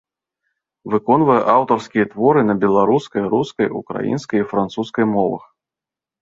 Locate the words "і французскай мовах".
4.45-5.43